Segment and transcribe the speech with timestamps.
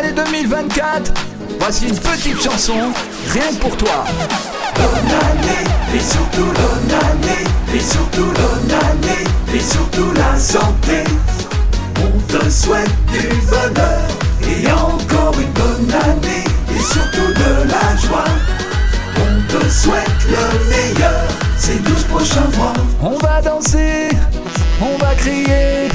[0.00, 1.12] l'année 2024,
[1.58, 2.74] voici une petite chanson,
[3.32, 4.04] rien que pour toi.
[4.74, 9.24] Bonne année, et surtout bonne année, et surtout bonne année,
[9.54, 11.04] et surtout la santé.
[12.02, 14.00] On te souhaite du bonheur,
[14.48, 16.44] et encore une bonne année,
[16.74, 18.24] et surtout de la joie.
[19.16, 21.24] On te souhaite le meilleur,
[21.58, 22.72] ces douze prochains mois.
[23.02, 24.08] On va danser,
[24.80, 25.88] on va crier,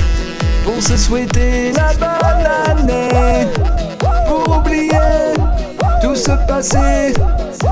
[0.64, 3.48] pour se souhaiter la bonne année.
[4.48, 5.34] Oublier
[6.02, 7.14] tout ce passé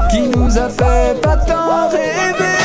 [0.10, 2.60] qui nous a fait pas tant rêver.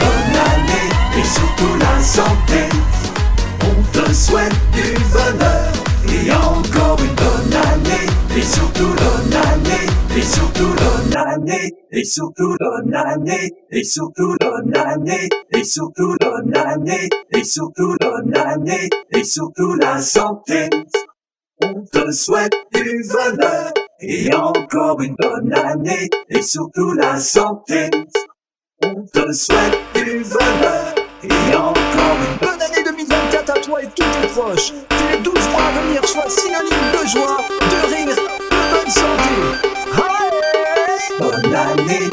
[0.00, 2.68] Bonne année et surtout la santé.
[3.62, 5.72] On te souhaite du bonheur
[6.08, 8.06] et encore une bonne année.
[8.36, 14.76] Et surtout bonne année, et surtout bonne année, et surtout bonne année, et surtout bonne
[14.76, 20.68] année, et surtout bonne année, et surtout bonne année, et surtout la santé.
[21.64, 27.90] On te souhaite du bonheur et encore une bonne année et surtout la santé.
[28.82, 34.04] On te souhaite du bonheur et encore une Bonne année 2024 à toi et tous
[34.04, 34.72] tes proches.
[34.90, 39.34] Que les 12 mois à venir soient synonymes de joie, de rire, de bonne santé.
[41.18, 42.10] Bonne année.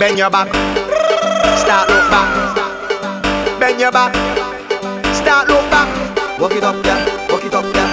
[0.00, 0.48] Bend your back.
[1.58, 2.28] Start look back.
[3.60, 3.92] Bend your.
[5.12, 6.06] Start look back.
[6.38, 7.15] Walk it up, yeah.
[7.62, 7.85] top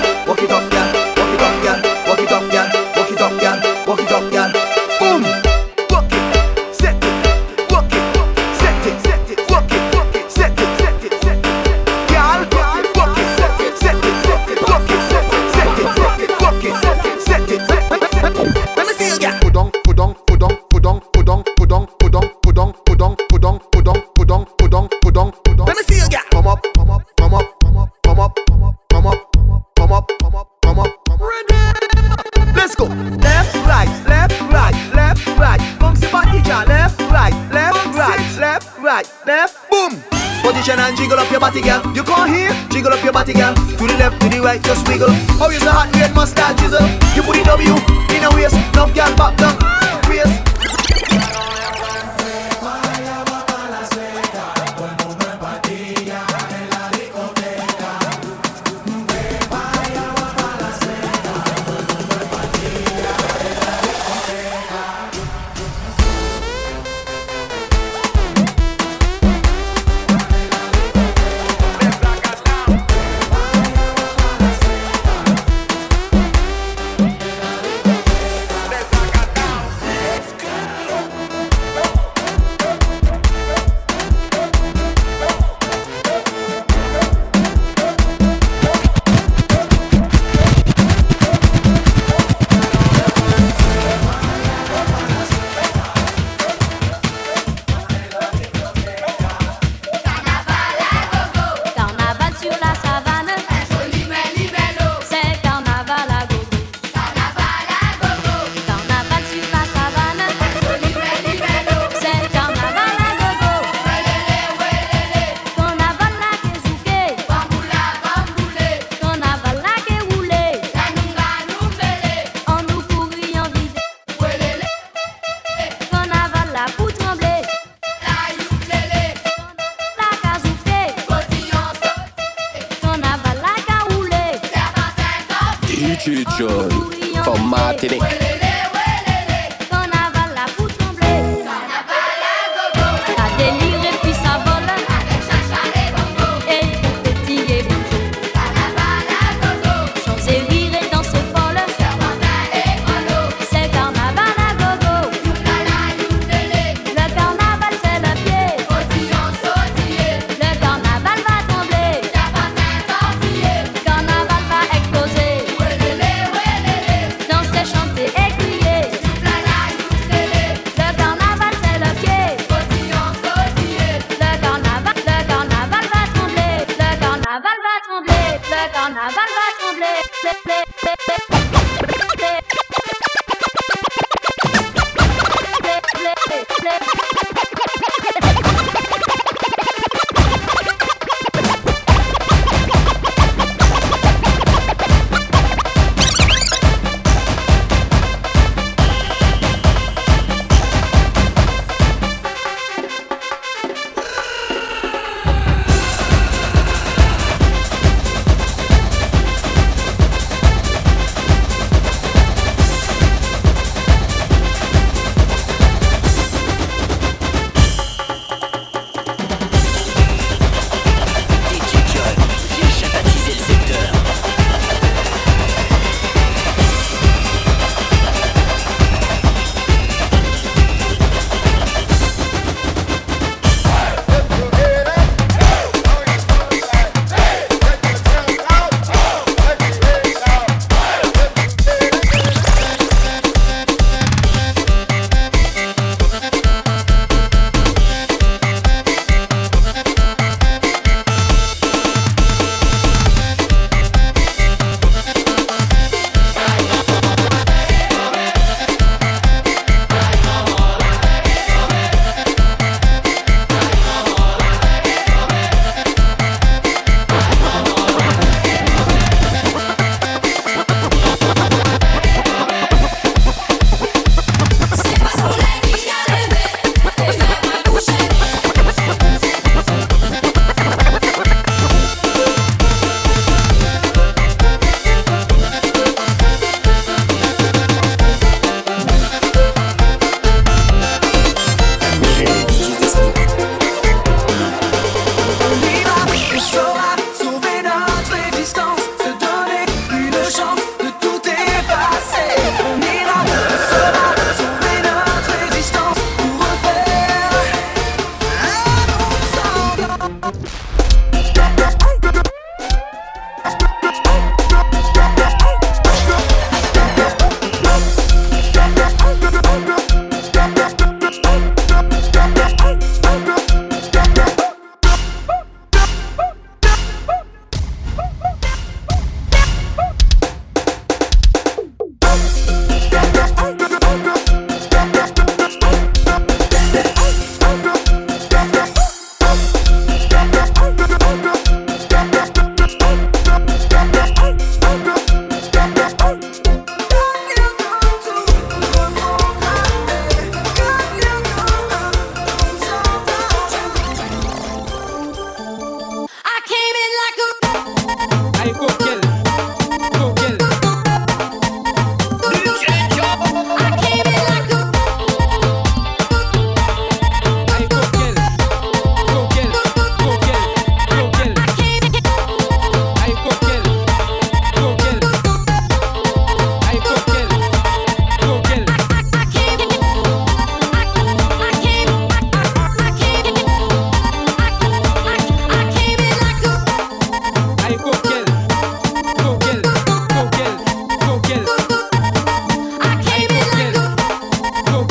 [32.87, 32.93] go.
[33.17, 35.59] Left, right, left, right, left, right.
[35.79, 36.65] Bounce your body, girl.
[36.65, 39.69] Left, right, left, right, left, right, left.
[39.69, 40.01] Boom.
[40.41, 41.81] Position and jiggle up your body, girl.
[41.95, 42.51] You come hear?
[42.69, 43.53] jiggle up your body, girl.
[43.55, 45.07] To the left, to the right, just wiggle.
[45.39, 46.83] Oh, you say hot red mustard chisel?
[47.15, 47.75] You put the W
[48.15, 49.82] in a waist, now girl back down.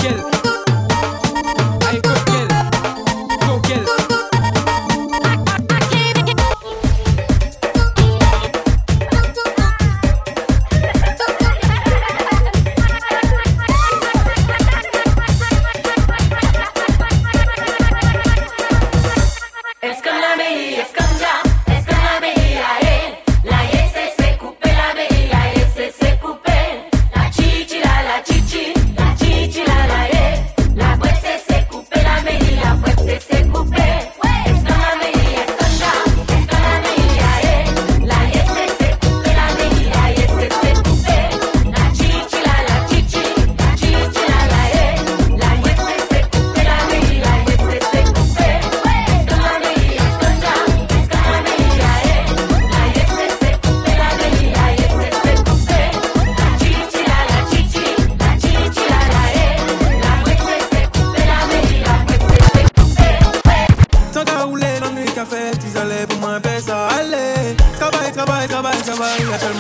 [0.05, 0.32] Angel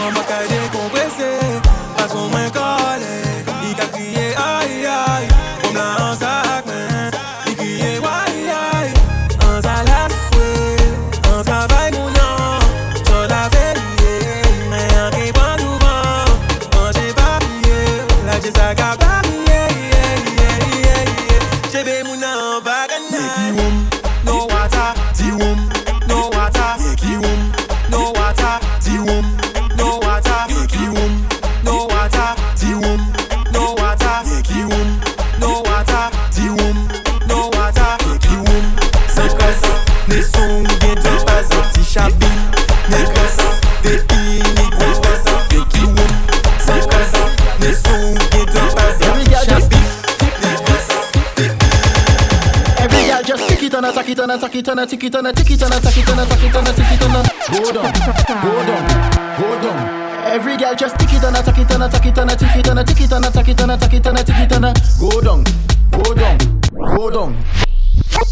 [0.02, 0.61] mama Macarena.
[53.22, 55.48] I just tick it and attack it and attack it and attack it and attack
[55.48, 57.14] it and attack it and attack it and attack it and
[57.52, 57.92] go down,
[58.42, 60.26] go down, go down.
[60.26, 62.78] Every girl just tick it and attack it and attack it and attack it and
[62.80, 65.44] attack it and attack it and attack it and attack it and go down,
[65.92, 66.38] go down,
[66.96, 67.44] go down.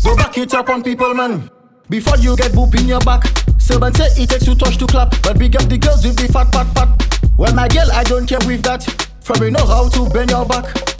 [0.03, 1.49] Go back it up on people, man.
[1.89, 3.23] Before you get boop in your back.
[3.59, 6.27] Seven say it takes two touch to clap, but big up the girls with the
[6.33, 7.31] fat pat pat.
[7.39, 8.83] Well, my girl, I don't care with that.
[9.21, 11.00] From you know how to bend your back.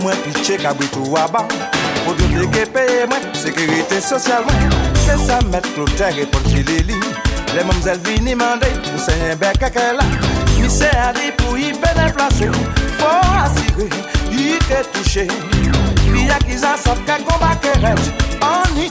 [0.00, 1.44] mwen piche kabritou waba.
[2.04, 4.76] Pou di te ke peye mwen Sekurite sosyal mwen.
[5.04, 6.98] Se sa met kloter pon chilili.
[7.54, 10.06] Le mamzel vini mande Pou se yen bek kake la.
[10.58, 12.50] Mi se adi pou yi benen plase
[13.00, 13.88] Fo asire
[14.30, 15.26] yi ke touche.
[16.10, 17.18] Piya ki za sap ka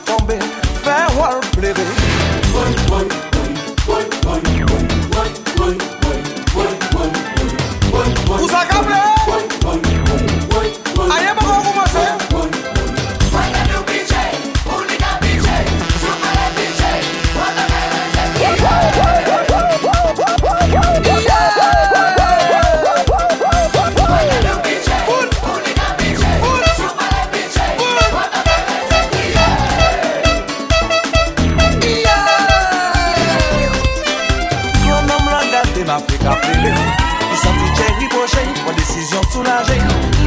[0.06, 0.40] tombe
[0.84, 0.98] Fe
[1.56, 1.86] pleve
[8.62, 9.19] Aye
[39.32, 39.78] soulaje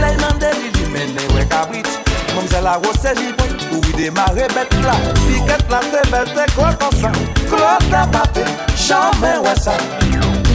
[0.00, 1.88] Lè nan de li di men ne wè kabrit
[2.34, 6.02] Mom zè la wò se li pwen Ou vi demare bet la Piket la te
[6.12, 7.14] bet te klotan sa
[7.52, 8.46] Klotan pape,
[8.86, 9.78] chanmen wè sa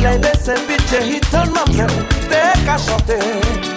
[0.03, 1.89] Lè de se bitje hiton mam zè
[2.29, 3.76] Te ka chante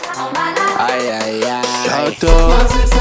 [2.09, 3.00] ça,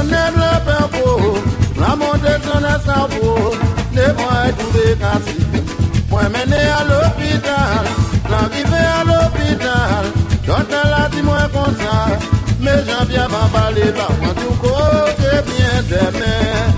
[0.00, 1.34] Konen le pepo
[1.78, 3.52] La monte ton escapo
[3.92, 5.36] Le mwen touve kasi.
[6.10, 7.84] Mwen mene a l'hopital
[8.30, 10.04] L'arrive a l'hopital
[10.46, 12.18] Doktor la di mwen konsa
[12.60, 16.72] Me jan bien pa pale pa mwen tou koke bien demen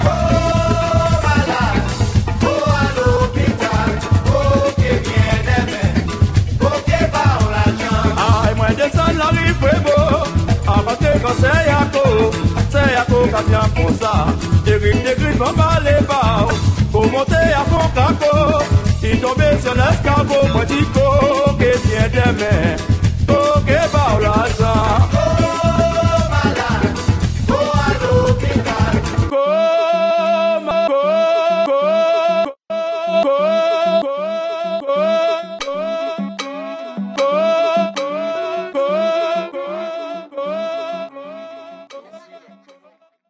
[8.27, 10.27] Ay, mwen desan la ri fuego
[10.67, 12.03] Apate kan se yako.
[12.03, 14.27] Se yako ka tiyan kon monte akokania mposa.
[14.65, 16.49] Degridegrid mamaleba
[16.93, 18.63] komonte akokako
[19.03, 22.77] itombe sur l'escabo kwatiko kesiedeme